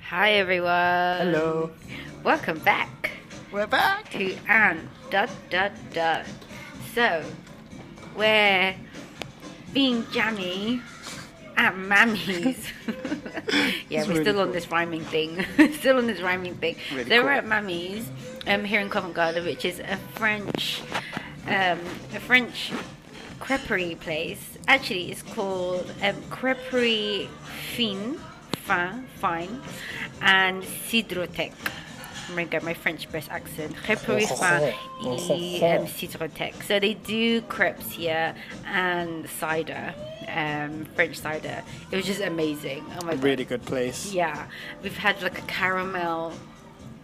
[0.00, 0.70] Hi everyone.
[1.18, 1.70] Hello.
[2.22, 3.10] Welcome back
[3.50, 4.10] We're back.
[4.10, 6.24] to and dot dot dot.
[6.94, 7.24] So
[8.16, 8.76] we're
[9.72, 10.80] being jammy
[11.56, 12.70] at Mamie's.
[13.88, 15.44] yeah, It's we're really still on this rhyming thing.
[15.80, 16.76] still on this rhyming thing.
[16.94, 18.08] Really so we're at Mamie's
[18.46, 20.80] um, here in Covent Garden, which is a French,
[21.48, 21.78] um,
[22.14, 22.72] a French
[23.40, 24.58] creperie place.
[24.66, 27.28] Actually, it's called um, Creperie
[27.74, 28.18] Fine,
[28.52, 29.60] fin, fine,
[30.20, 31.54] and Cidrothèque.
[32.28, 33.74] I'm gonna get my French best accent.
[33.76, 34.74] Creperie Fin
[35.62, 36.62] et um, Cidrothèque.
[36.64, 38.34] So they do crepes here
[38.66, 39.94] and cider,
[40.28, 41.62] um, French cider.
[41.90, 42.84] It was just amazing.
[43.00, 43.24] Oh my god.
[43.24, 44.12] Really good place.
[44.12, 44.46] Yeah,
[44.82, 46.34] we've had like a caramel,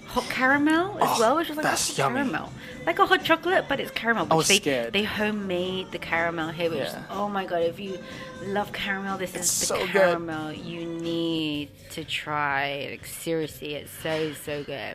[0.07, 2.31] hot caramel as Oh, well, which was like that's a hot yummy.
[2.31, 2.53] caramel,
[2.87, 4.27] like a hot chocolate, but it's caramel.
[4.31, 4.93] I was they, scared.
[4.93, 7.63] They homemade the caramel here, which is, oh my god!
[7.63, 7.99] If you
[8.47, 9.89] love caramel, this It's is the so good.
[9.93, 12.89] caramel you need to try.
[12.93, 14.95] Like seriously, it's so so good.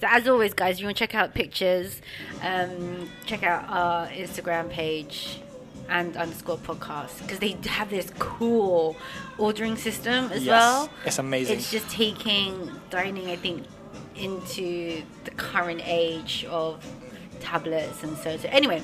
[0.00, 2.00] So as always, guys, if you want to check out pictures,
[2.42, 5.40] um, check out our Instagram page
[5.88, 8.94] and underscore podcast because they have this cool
[9.38, 10.90] ordering system as Yes, well.
[11.06, 11.56] it's amazing.
[11.56, 13.64] It's just taking dining, I think,
[14.18, 16.84] into the current age of
[17.40, 18.36] tablets and so.
[18.36, 18.82] So anyway,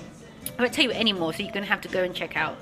[0.59, 1.33] I won't tell you any more.
[1.33, 2.57] So you're gonna have to go and check out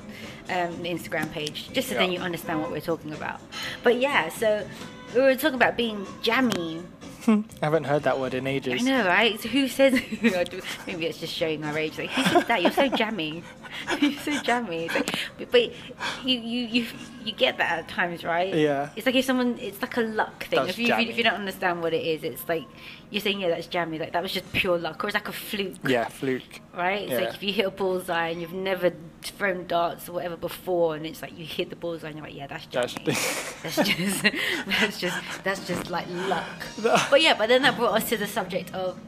[0.49, 3.41] um, the Instagram page just so then you understand what we're talking about.
[3.83, 4.67] But yeah, so
[5.15, 6.83] we were talking about being jammy.
[7.29, 8.83] I haven't heard that word in ages.
[8.83, 9.41] I know, right?
[9.41, 9.93] So who says?
[10.87, 11.97] Maybe it's just showing our age.
[11.97, 12.63] Like, who says that?
[12.63, 13.45] You're so jammy.
[14.01, 14.89] You're so jammy.
[14.89, 15.63] Like, but, but
[16.25, 16.87] you, you, you,
[17.27, 18.55] you get that at times, right?
[18.55, 18.91] Yeah.
[18.97, 20.59] It's like if someone, it's like a luck thing.
[20.59, 22.65] That's If you, if you, if you don't understand what it is, it's like
[23.11, 23.99] you're saying, yeah, that's jammy.
[23.99, 25.77] Like that was just pure luck, or it's like a fluke.
[25.87, 26.43] Yeah, fluke.
[26.77, 27.03] Right?
[27.03, 27.21] It's Yeah.
[27.21, 28.93] like if you hit a bullseye and you've never
[29.23, 32.35] thrown darts or whatever before, and it's like you hit the bullseye and you're like,
[32.37, 33.15] yeah, that's That's- jammy.
[33.63, 34.23] that's just,
[34.81, 36.47] that's just, that's just like luck.
[37.11, 38.99] But yeah, but then that brought us to the subject of,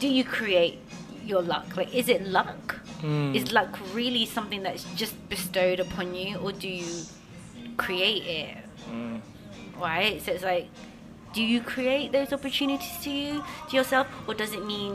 [0.00, 0.78] do you create
[1.24, 1.76] your luck?
[1.76, 2.80] Like, is it luck?
[3.02, 3.34] Mm.
[3.34, 6.86] Is luck really something that's just bestowed upon you, or do you
[7.76, 8.56] create it?
[8.90, 9.20] Mm.
[9.80, 10.22] Right?
[10.22, 10.68] So it's like,
[11.34, 14.94] do you create those opportunities to you, to yourself, or does it mean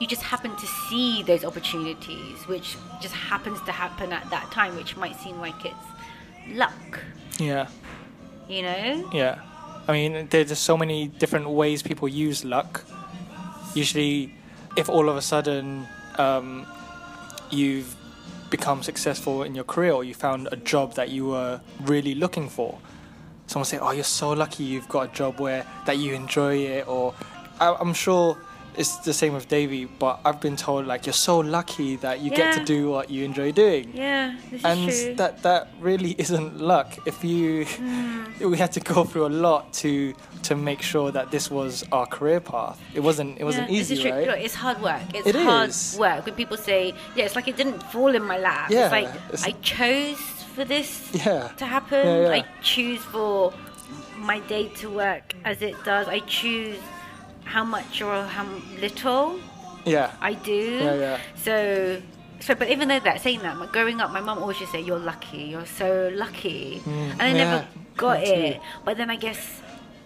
[0.00, 4.74] you just happen to see those opportunities, which just happens to happen at that time,
[4.76, 5.86] which might seem like it's
[6.48, 7.00] luck,
[7.38, 7.68] Yeah,
[8.48, 9.08] you know?
[9.12, 9.40] yeah.
[9.86, 12.84] I mean, there's just so many different ways people use luck.
[13.74, 14.34] Usually,
[14.76, 15.86] if all of a sudden
[16.18, 16.66] um,
[17.54, 17.96] you've
[18.50, 22.48] become successful in your career or you found a job that you were really looking
[22.48, 22.78] for,
[23.46, 26.86] someone say, "Oh, you're so lucky you've got a job where that you enjoy it,"
[26.86, 27.14] or
[27.60, 28.36] I, I'm sure
[28.76, 32.30] it's the same with Davey, but I've been told like you're so lucky that you
[32.30, 33.90] get to do what you enjoy doing.
[33.94, 35.14] Yeah, this and is true.
[35.16, 36.96] that that really isn't luck.
[37.06, 38.40] If you, mm.
[38.50, 40.14] we had to go through a lot to
[40.44, 42.78] to make sure that this was our career path.
[42.94, 44.26] It wasn't it wasn't Yeah, easy, is right?
[44.26, 45.02] Look, it's hard work.
[45.14, 45.96] It's It hard is.
[45.98, 46.26] work.
[46.26, 48.70] When people say, yeah, it's like it didn't fall in my lap.
[48.70, 50.18] Yeah, it's like it's- I chose
[50.54, 51.48] for this Yeah.
[51.56, 52.06] to happen.
[52.06, 52.30] Yeah, yeah.
[52.38, 53.52] I choose for
[54.18, 56.06] my day to work as it does.
[56.08, 56.78] I choose
[57.44, 58.44] how much or how
[58.80, 59.38] little
[59.84, 60.54] yeah, I do.
[60.80, 61.18] Yeah, yeah.
[61.36, 62.00] So,
[62.40, 64.78] so, but even though that, saying that, my- growing up, my mum always used to
[64.78, 65.42] say, "You're lucky.
[65.52, 68.60] You're so lucky," and I Mm, yeah, never got it.
[68.84, 69.60] But then I guess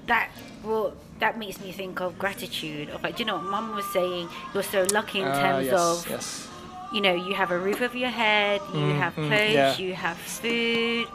[0.06, 0.30] that
[0.64, 2.88] well, that makes me think of gratitude.
[2.90, 5.66] Of like, do you know, what mum was saying, "You're so lucky in Ah, terms
[5.66, 6.48] yes, of." yes.
[6.90, 9.76] you know, you have a roof over your head, you Mm, have mm, clothes, yeah.
[9.76, 11.06] you have food,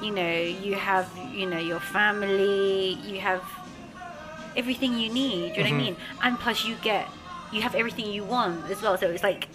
[0.00, 1.06] you know, you have,
[1.38, 3.42] you know, your family, you have
[4.56, 5.54] everything you need.
[5.54, 5.76] Do you know Mm-hmm.
[5.78, 5.96] what I mean?
[6.22, 7.08] And plus, you get,
[7.52, 8.96] you have everything you want as well.
[8.98, 9.48] So it's like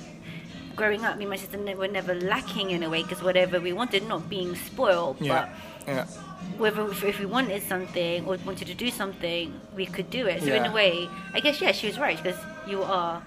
[0.76, 3.60] growing up, me and my sister ne- were never lacking in a way because whatever
[3.60, 5.50] we wanted, not being spoiled, Yeah,
[5.88, 10.10] yeah, but whether if, if we wanted something or wanted to do something, we could
[10.10, 10.44] do it.
[10.44, 13.22] So in a way, I guess yeah, she was right because you are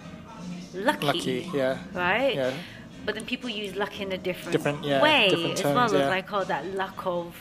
[0.75, 1.51] lucky, lucky.
[1.55, 2.35] Yeah, right?
[2.35, 2.53] yeah.
[3.07, 5.93] But then people use luck in a different, Different- yeah, way different as well terms,
[5.95, 6.09] as yeah.
[6.09, 7.35] like oh that luck of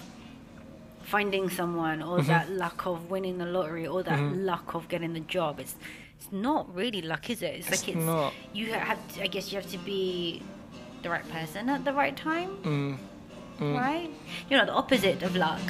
[1.14, 2.28] finding someone or Mm-hmm.
[2.36, 4.20] that luck of winning the lottery or that
[4.52, 5.60] luck of getting the job.
[5.60, 5.76] It's
[6.20, 7.54] it's not really luck, is it?
[7.56, 8.34] It's, It's like it's not.
[8.54, 10.42] you have to, I guess you have to be
[11.04, 12.50] the right person at the right time,
[13.60, 14.10] Mm, right?
[14.50, 15.62] You know the opposite of luck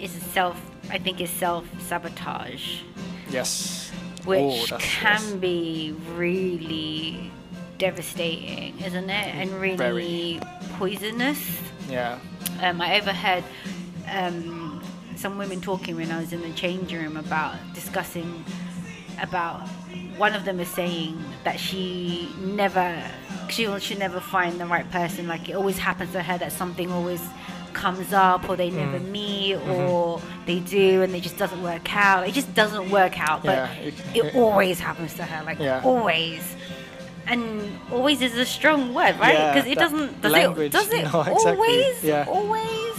[0.00, 0.56] is self.
[0.90, 2.82] I think is self sabotage
[3.28, 3.90] yes.
[4.24, 5.32] which Oh, can yes.
[5.48, 7.32] be really
[7.78, 9.26] devastating, isn't it?
[9.34, 10.40] And really Very.
[10.78, 11.40] poisonous.
[11.88, 12.18] Yeah.
[12.62, 13.44] Um, I overheard
[14.10, 14.82] um,
[15.16, 18.44] some women talking when I was in the change room about discussing
[19.20, 19.66] about
[20.18, 23.02] one of them is saying that she never,
[23.48, 25.26] she will should never find the right person.
[25.28, 27.22] Like it always happens to her that something always
[27.72, 29.10] comes up, or they never Mm.
[29.10, 29.70] meet, Mm-hmm.
[29.70, 32.26] or they do and it just doesn't work out.
[32.26, 35.44] It just doesn't work out, but Yeah, it- it, it- always happens to her.
[35.44, 35.82] Like Yeah.
[35.84, 36.42] always.
[37.26, 39.34] And always is a strong word, right?
[39.34, 40.22] Yeah, Because it doesn't.
[40.22, 40.72] Does language, it?
[40.72, 42.04] Does it no, exactly, always?
[42.04, 42.24] yeah.
[42.28, 42.95] Always.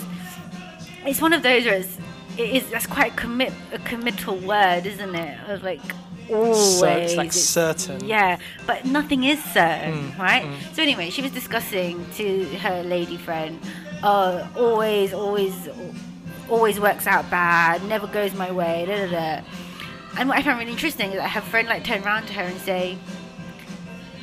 [1.08, 1.98] It's one of those where it's,
[2.38, 2.70] it is.
[2.70, 5.50] That's quite a commit a committal word, isn't it?
[5.50, 5.82] Of like
[6.30, 6.80] always.
[6.80, 8.04] so it's like certain.
[8.06, 10.44] Yeah, but nothing is certain, Mm, right?
[10.44, 10.76] mm.
[10.76, 13.60] So anyway, she was discussing to her lady friend.
[14.04, 15.70] Oh, always, always,
[16.50, 17.84] always works out bad.
[17.86, 18.86] Never goes my way.
[18.86, 19.48] Da da da.
[20.20, 22.44] And what I found really interesting is that her friend like turned around to her
[22.44, 22.98] and say,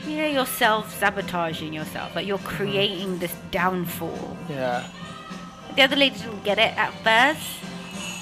[0.06, 2.14] you know, you're self-sabotaging yourself.
[2.14, 4.36] Like you're creating this downfall.
[4.48, 4.86] Yeah.
[5.76, 7.64] The other lady didn't get it at first.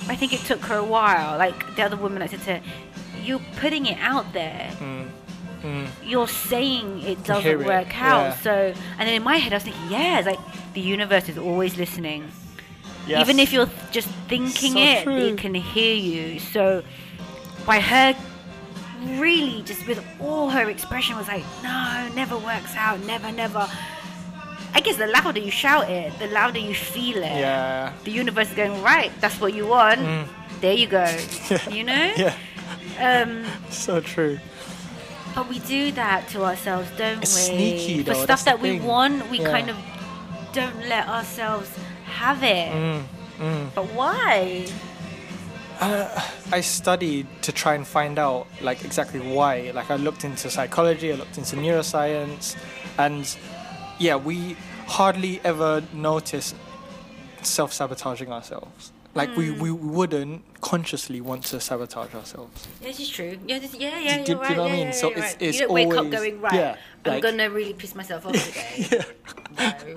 [0.08, 1.38] I think it took her a while.
[1.38, 2.62] Like the other woman, I said to her,
[3.22, 4.70] "You're putting it out there.
[4.78, 5.10] Mm.
[5.62, 5.86] Mm.
[6.04, 8.36] You're saying it doesn't it, work out." yeah.
[8.36, 10.40] So, and then in my head, I was thinking, "Yeah, it's like
[10.74, 12.30] the universe is always listening.
[13.06, 13.20] Yes.
[13.20, 15.16] Even if you're just thinking So it, true.
[15.16, 16.82] it can hear you." So,
[17.66, 18.16] by her
[19.18, 23.00] really just with all her expression was like, "No, never works out.
[23.00, 23.68] Never, never."
[24.74, 27.92] I guess the louder you shout it, the louder you feel it Yeah.
[28.04, 30.26] the universe is going right that's what you want Mm.
[30.60, 31.06] there you go
[31.70, 32.34] you know Yeah.
[33.00, 34.38] um So true.
[35.34, 38.80] but we do that to ourselves don't It's we sneaky, for stuff that's that we
[38.80, 39.50] want we Yeah.
[39.50, 39.76] kind of
[40.52, 41.68] don't let ourselves
[42.20, 43.02] have it Mm.
[43.40, 43.66] Mm.
[43.74, 44.66] but why
[46.52, 49.72] I studied to try and find out like exactly why.
[49.74, 52.54] Like I looked into psychology, I looked into neuroscience,
[52.98, 53.24] and
[53.98, 54.56] yeah, we
[54.86, 56.54] hardly ever notice
[57.42, 58.92] self-sabotaging ourselves.
[59.14, 59.60] Like we, hmm.
[59.60, 62.66] we wouldn't consciously want to sabotage ourselves.
[62.80, 64.72] yeah, this is true yeah this, yeah yeah Do- you're do right you know what
[64.72, 64.86] I mean?
[64.86, 65.42] yeah, So it's- right.
[65.42, 68.32] it's you don't wake up going right yeah, I'm like- gonna really piss myself off
[68.32, 68.86] today
[69.58, 69.74] yeah.
[69.86, 69.94] no.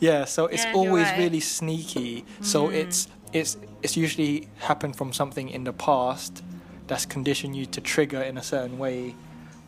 [0.00, 1.18] Yeah, so it's Yeah, always right.
[1.18, 2.24] really sneaky.
[2.40, 2.74] So hmm.
[2.74, 6.42] it's it's it's usually happened from something in the past
[6.88, 9.14] that's conditioned you to trigger in a certain way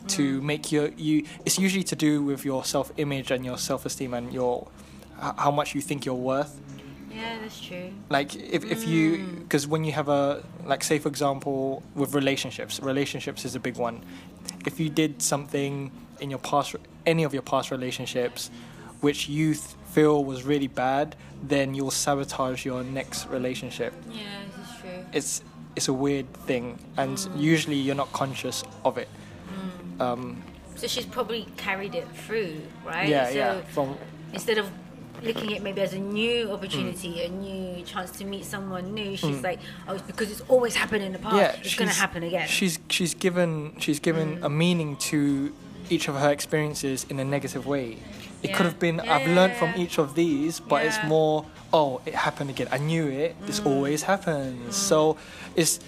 [0.07, 4.33] to make your you it's usually to do with your self-image and your self-esteem and
[4.33, 4.69] your
[5.19, 6.61] how much you think you're worth.
[7.11, 7.91] Yeah that's true.
[8.11, 9.39] Like if, if you mm.
[9.41, 13.77] because when you have a like say for example with relationships relationships is a big
[13.77, 14.03] one.
[14.67, 15.91] If you did something
[16.21, 18.51] in your past any of your past relationships
[19.01, 23.93] which you th- feel was really bad then you'll sabotage your next relationship.
[24.11, 24.23] Yeah
[24.57, 25.07] this is true.
[25.13, 25.43] It's
[25.75, 27.41] it's a weird thing and mm.
[27.41, 29.09] usually you're not conscious of it
[30.01, 30.43] um,
[30.77, 33.97] so she's probably carried it through right yeah so yeah from
[34.33, 34.71] instead of
[35.23, 39.43] looking at maybe as a new opportunity, a new chance to meet someone new, she's
[39.43, 39.59] like,
[39.89, 41.35] oh, it's because it's always happened in the past.
[41.35, 42.47] yeah it's going to happen again.
[42.47, 42.51] Mm.
[42.51, 45.53] she's she's given she's given a meaning to
[45.91, 47.97] each of her experiences in a negative way
[48.45, 50.97] it could have been Yeah, i've yeah, learned yeah, from each of these but it's
[50.99, 51.03] Yeah.
[51.05, 51.09] Mm.
[51.09, 55.17] more oh it happened again i knew it this always happens so
[55.57, 55.81] it's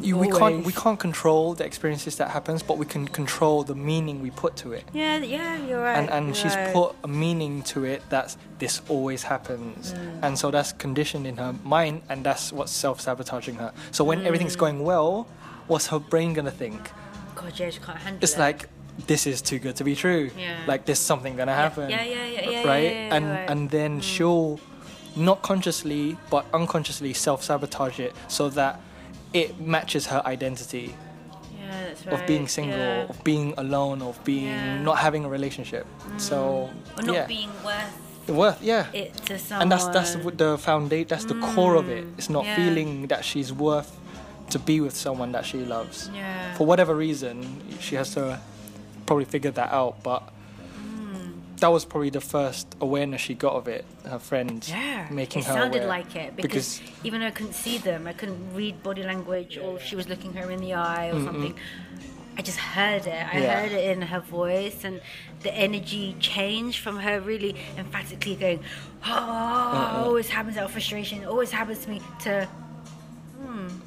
[0.00, 3.74] you, we can't we can't control the experiences that happens but we can control the
[3.74, 5.98] meaning we put to it yeah, yeah, you're right.
[5.98, 6.72] and and she's right.
[6.74, 10.18] put a meaning to it that's this always happens Mm.
[10.24, 14.26] and so that's conditioned in her mind and that's what's self-sabotaging her so when Mm.
[14.26, 15.26] everything's going well
[15.68, 16.90] what's her brain gonna think
[17.34, 18.38] God, yeah, she can't handle it's it.
[18.40, 18.68] like
[19.06, 20.56] this is too good to be true Yeah.
[20.66, 23.46] like there's something gonna happen Yeah, yeah, yeah, yeah, right and right.
[23.46, 23.50] Mm.
[23.52, 24.58] and then she'll
[25.14, 28.80] not consciously but unconsciously self-sabotage it so that
[29.32, 30.94] it matches her identity
[31.58, 32.20] yeah, that's right.
[32.20, 33.08] of being single yeah.
[33.08, 34.82] of being alone of being Yeah.
[34.82, 35.86] not having a relationship
[36.18, 39.62] so or not yeah being worth worth yeah it to someone.
[39.62, 43.24] and that's that's the foundation that's the core of it it's not Mm, feeling that
[43.24, 43.98] she's worth
[44.50, 46.54] to be with someone that she loves yeah.
[46.54, 48.38] for whatever reason she has to
[49.06, 50.30] probably figure that out but Mm.
[51.60, 55.46] That was probably the first awareness she got of it her friend Yeah, making it
[55.46, 55.88] her sounded aware.
[55.88, 59.76] like it because, even though I couldn't see them, I couldn't read body language, or
[59.76, 61.54] if she was looking her in the eye or something.
[62.38, 63.34] I just heard it.
[63.34, 63.60] I Yeah.
[63.60, 65.00] heard it in her voice, and
[65.40, 68.60] the energy changed from her really emphatically going,
[69.06, 71.24] "Oh, always happens out of frustration.
[71.24, 72.46] Always happens to me." To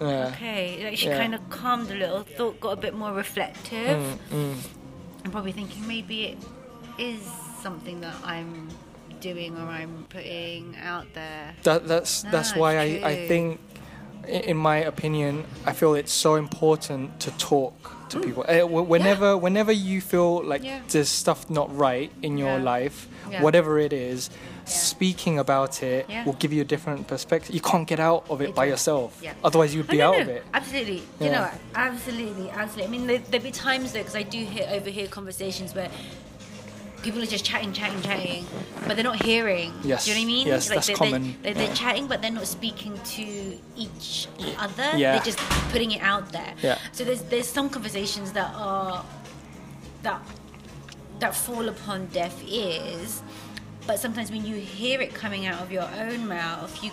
[0.02, 0.32] yeah.
[0.34, 1.18] okay, like she Yeah.
[1.20, 4.18] kind of calmed a little, thought, got a bit more reflective.
[4.32, 4.56] Mm, mm.
[5.26, 6.38] I'm probably thinking maybe it
[6.98, 7.22] is
[7.62, 8.68] something that I'm
[9.22, 11.54] doing or I'm putting out there.
[11.64, 13.60] That, that's No, that's why I, I think
[14.28, 17.74] in my opinion, I feel it's so important to talk
[18.10, 18.46] to people.
[18.48, 20.82] Uh, wh- whenever, whenever you feel like Yeah.
[20.90, 22.64] there's stuff not right in your Yeah.
[22.64, 23.42] life, Yeah.
[23.42, 24.30] whatever it is,
[24.66, 26.26] speaking about it Yeah.
[26.26, 27.56] will give you a different perspective.
[27.56, 29.20] You can't get out of it It by yourself.
[29.22, 29.34] Yeah.
[29.44, 30.44] Otherwise, you'd Oh, be no, out no, of it.
[30.54, 31.02] Absolutely.
[31.20, 32.86] You know, absolutely, absolutely.
[32.86, 35.90] I mean, there, there'll be times though, because I do hear overhear conversations where
[37.02, 38.46] people are just chatting, chatting, chatting,
[38.88, 39.74] but they're not hearing.
[39.84, 40.48] Yes, Do you know what I mean?
[40.48, 41.36] yes, like that's they're, common.
[41.42, 44.28] They're, they're, they're chatting, but they're not speaking to each
[44.58, 44.98] other.
[44.98, 45.14] Yeah.
[45.14, 45.40] They're just
[45.72, 46.54] putting it out there.
[46.62, 46.78] Yeah.
[46.92, 49.06] So there's there's some conversations that are
[50.04, 50.22] that
[51.20, 53.22] that fall upon deaf ears,
[53.88, 56.92] but sometimes when you hear it coming out of your own mouth, you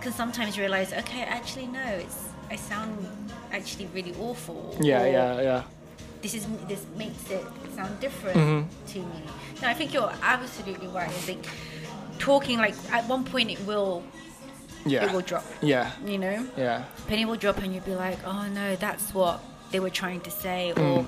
[0.00, 3.06] can sometimes realize, okay, actually no, it's I sound
[3.52, 4.76] actually really awful.
[4.80, 5.62] Yeah, or yeah, yeah.
[6.22, 8.64] This is this makes it sound different Mhm.
[8.92, 9.20] to me.
[9.60, 11.08] No, I think you're absolutely right.
[11.08, 11.46] I think
[12.18, 14.04] talking like at one point it will
[14.86, 15.04] Yeah.
[15.04, 15.44] it will drop.
[15.60, 15.90] Yeah.
[16.06, 16.84] You know, Yeah.
[17.08, 19.40] penny will drop and you'll be like, oh no, that's what
[19.72, 20.72] they were trying to say.
[20.76, 20.82] Mm.
[20.82, 21.06] Or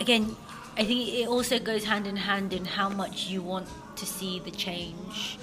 [0.00, 0.36] again,
[0.78, 4.38] I think it also goes hand in hand in how much you want to see
[4.40, 5.38] the change.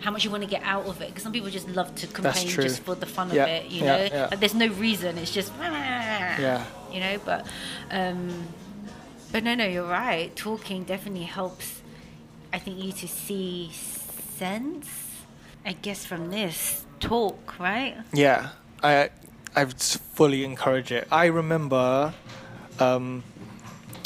[0.00, 2.06] How much you want to get out of it, because some people just love to
[2.06, 4.04] complain just for the fun Yeah, of it, you yeah, know.
[4.12, 4.28] yeah.
[4.30, 5.50] Like there's no reason; it's just
[6.38, 6.64] Yeah.
[6.92, 7.18] you know.
[7.24, 7.46] But,
[7.90, 8.48] um,
[9.32, 10.34] but no, no, you're right.
[10.36, 11.82] Talking definitely helps.
[12.52, 14.88] I think you to see sense.
[15.66, 17.96] I guess from this talk, right?
[18.12, 18.50] Yeah,
[18.82, 19.10] I
[19.56, 21.08] I fully encourage it.
[21.10, 22.12] I remember
[22.78, 23.22] um,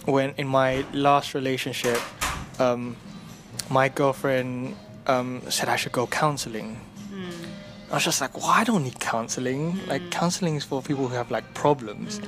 [0.05, 1.99] when in my last relationship,
[2.59, 2.97] um,
[3.71, 6.81] my girlfriend um, said I should go counseling.
[7.91, 9.87] I was just like, well, I don't need counseling.
[9.87, 12.21] Like counseling is for people who have like problems.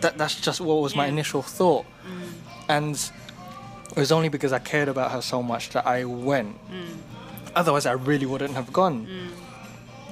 [0.00, 2.32] That that's just what was my initial thought, mm.
[2.68, 2.96] and
[3.90, 6.56] it was only because I cared about her so much that I went.
[6.70, 6.96] Mm.
[7.54, 9.28] Otherwise, I really wouldn't have gone mm.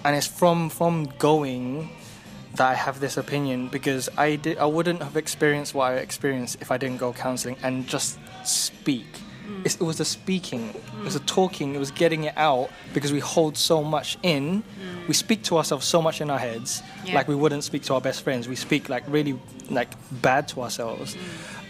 [0.04, 1.88] and it's from from going
[2.54, 6.58] that I have this opinion because I did I wouldn't have experienced what I experienced
[6.60, 9.06] if I didn't go counseling and just speak.
[9.50, 9.64] Mm.
[9.66, 13.12] It's, it was the speaking, it was the talking, it was getting it out because
[13.12, 14.62] we hold so much in.
[14.62, 15.08] Mm.
[15.08, 17.14] We speak to ourselves so much in our heads, Yeah.
[17.16, 18.48] like we wouldn't speak to our best friends.
[18.48, 19.34] We speak like really
[19.70, 19.90] like
[20.22, 21.20] bad to ourselves, mm.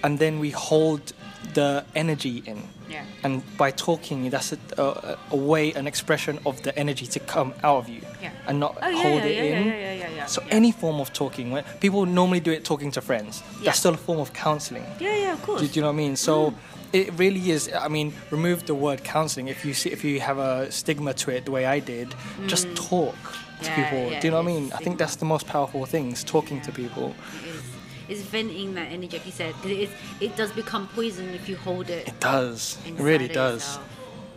[0.04, 1.12] and then we hold
[1.54, 2.62] the energy in.
[2.90, 3.04] Yeah.
[3.22, 7.54] and by talking that's a, a, a way an expression of the energy to come
[7.62, 8.32] out of you Yeah.
[8.48, 9.66] and not Oh, hold yeah, it yeah, in.
[9.68, 12.90] yeah, yeah, yeah, yeah, so any form of talking when people normally do it talking
[12.90, 13.44] to friends.
[13.62, 14.84] That's still a form of counseling.
[14.98, 15.60] Yeah, yeah, of course.
[15.60, 16.16] do, do you know what i mean?
[16.16, 16.52] So
[16.92, 20.38] it really is i mean remove the word counseling if you see if you have
[20.38, 22.14] a stigma to it the way i did
[22.46, 22.76] just mm.
[22.76, 23.14] talk
[23.62, 25.46] to Yeah, people yeah, do you know what i mean i think that's the most
[25.46, 27.62] powerful thing is talking to people It is.
[28.08, 31.56] It's venting that energy, like you said, because it, it does become poison if you
[31.56, 32.08] hold it.
[32.08, 33.88] it does it really does yourself.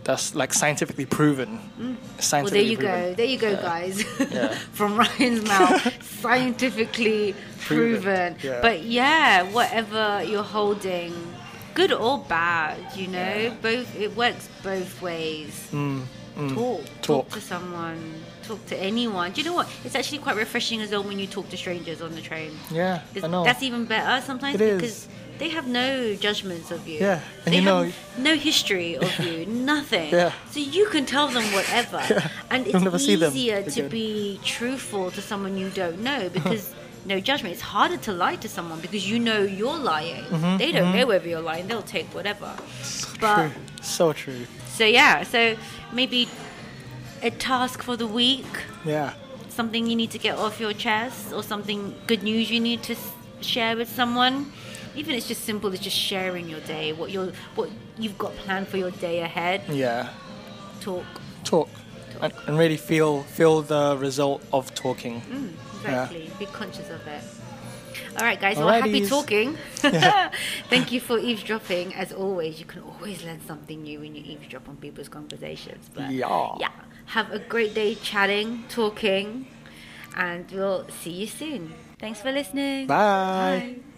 [0.03, 1.95] that's like scientifically proven mm.
[2.31, 3.09] Well, there you proven.
[3.09, 3.13] go.
[3.15, 4.03] There you go, guys.
[4.19, 4.49] Yeah.
[4.73, 8.35] From Ryan's mouth, scientifically Proven.
[8.35, 8.35] proven.
[8.43, 8.61] Yeah.
[8.61, 11.13] But yeah, whatever you're holding,
[11.73, 13.53] good or bad, you know, Yeah.
[13.61, 15.67] both it works both ways.
[15.71, 16.03] Mm,
[16.37, 16.53] mm.
[16.55, 17.29] Talk, talk, Talk.
[17.31, 18.13] to someone,
[18.47, 19.31] talk to anyone.
[19.31, 19.67] Do you know what?
[19.83, 22.51] It's actually quite refreshing as well when you talk to strangers on the train.
[22.71, 23.43] Yeah, It's- I know.
[23.43, 25.07] That's even better sometimes It is.
[25.43, 26.99] They have no judgments of you.
[26.99, 27.93] Yeah, and they you have know-
[28.29, 30.09] no history of you, nothing.
[30.11, 30.31] Yeah.
[30.51, 32.29] So you can tell them whatever, yeah.
[32.49, 36.73] and it's never see them easier to be truthful to someone you don't know because.
[37.05, 37.51] No judgment.
[37.55, 40.23] It's harder to lie to someone because you know you're lying.
[40.23, 41.67] Mm-hmm, they don't know whether you're lying.
[41.67, 42.51] They'll take whatever.
[43.19, 43.51] But true.
[43.81, 44.45] So true.
[44.77, 45.23] so yeah.
[45.23, 45.57] So
[45.91, 46.29] maybe
[47.21, 48.45] a task for the week
[48.85, 49.09] Yeah.
[49.49, 52.95] something you need to get off your chest or something good news you need to
[53.41, 54.35] share with someone
[54.95, 58.67] even it's just simple as just sharing your day what you're what you've got planned
[58.67, 60.09] for your day ahead Yeah.
[60.81, 61.05] talk
[61.43, 61.69] Talk.
[62.21, 65.21] And, and really feel feel the result of talking.
[65.21, 67.23] mm, exactly be conscious of it
[68.17, 69.09] all right guys well happy Alrighties.
[69.09, 69.57] talking
[70.69, 74.67] thank you for eavesdropping as always you can always learn something new when you eavesdrop
[74.69, 76.55] on people's conversations but Yeah.
[76.59, 76.69] yeah
[77.07, 79.47] have a great day chatting talking
[80.15, 82.95] and we'll see you soon thanks for listening Bye.
[83.75, 83.92] Bye.